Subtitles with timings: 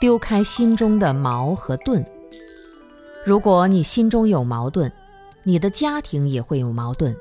[0.00, 2.02] 丢开心中的矛和盾。
[3.22, 4.90] 如果你心中有矛盾，
[5.42, 7.14] 你的家庭也会有矛盾，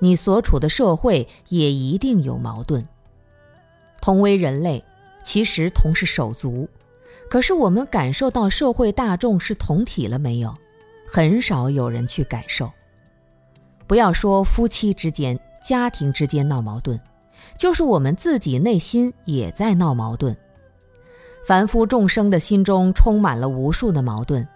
[0.00, 2.82] 你所处的社会也一定有矛盾。
[4.00, 4.82] 同为人类，
[5.22, 6.66] 其实同是手足，
[7.28, 10.54] 可是我们感受到社会大众是同体了没有？
[11.06, 12.72] 很少有人去感受。
[13.86, 16.98] 不要说夫妻之间、家庭之间闹矛盾，
[17.58, 20.34] 就是我们自己内心也在闹矛盾。
[21.46, 24.48] 凡夫众生的心中充满了无数的矛盾，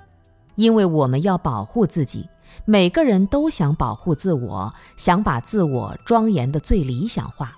[0.54, 2.26] 因为我们要保护自己，
[2.64, 7.54] 每个人都想保护自我，想把自我庄严的最理想化。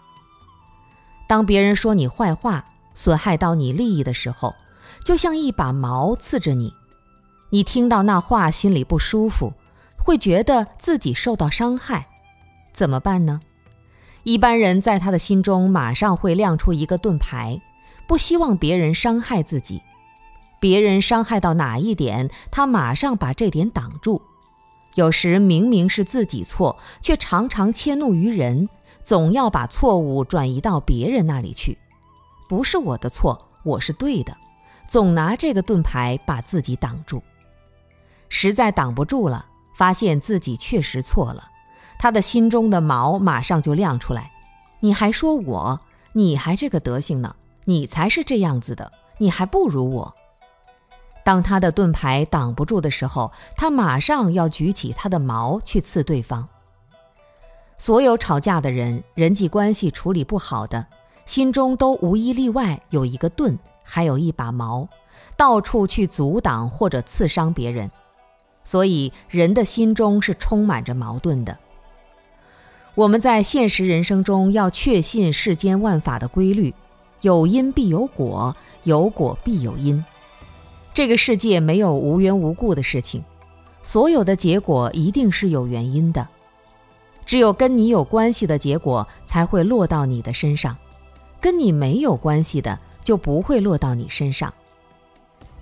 [1.29, 4.53] 当别人说你坏话，损害到你利益的时候，
[5.05, 6.75] 就像一把矛刺着你，
[7.51, 9.53] 你听到那话心里不舒服，
[9.97, 12.09] 会觉得自己受到伤害，
[12.73, 13.41] 怎么办呢？
[14.25, 17.63] 一般人在他的心中马上会亮出一个盾牌。
[18.11, 19.81] 不希望别人伤害自己，
[20.59, 24.21] 别人伤害到哪一点，他马上把这点挡住。
[24.97, 28.69] 有时明明是自己错，却常常迁怒于人，
[29.05, 31.79] 总要把错误转移到别人那里去。
[32.49, 34.37] 不是我的错，我是对的，
[34.89, 37.23] 总拿这个盾牌把自己挡住。
[38.29, 41.49] 实在挡不住了，发现自己确实错了，
[41.97, 44.33] 他的心中的矛马上就亮出来。
[44.81, 45.81] 你还说我，
[46.15, 47.37] 你还这个德行呢？
[47.65, 50.15] 你才是这样子的，你还不如我。
[51.23, 56.49] 当他的盾牌挡不住的时候，他马上要举起他的矛去刺对方。
[57.77, 60.87] 所有吵架的人，人际关系处理不好的，
[61.25, 64.89] 心中都无一例外有一个盾，还有一把矛，
[65.37, 67.91] 到处去阻挡或者刺伤别人。
[68.65, 71.59] 所以，人的心中是充满着矛盾的。
[72.95, 76.75] 我们在现实人生中要确信世间万法的规律。
[77.23, 78.55] 有因必有果，
[78.85, 80.05] 有果必有因。
[80.95, 83.23] 这个世界没有无缘无故的事情，
[83.83, 86.27] 所有的结果一定是有原因的。
[87.25, 90.77] 只有跟你有关系的结果才会落到你的身上，
[91.41, 94.53] 跟你没有关系的就不会落到你身上。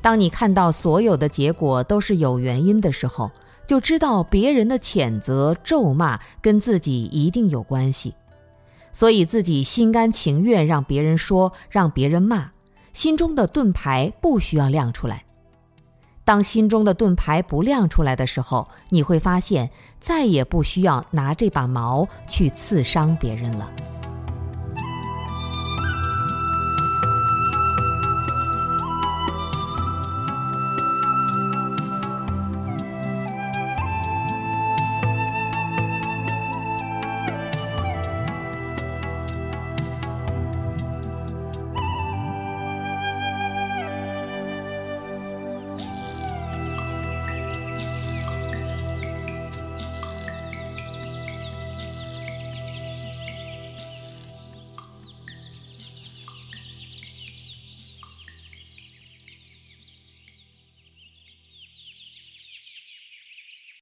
[0.00, 3.30] 当你看到所有的结果都是有原因的时候，
[3.66, 8.14] 就知道别人的谴责、咒骂跟自己一定有关系。
[8.92, 12.50] 所以自己心甘情愿让别人说，让别人骂，
[12.92, 15.24] 心中的盾牌不需要亮出来。
[16.24, 23.87] 当心中的盾牌不亮出来的时候，你会发现再也不需要拿这把矛去刺伤别人了。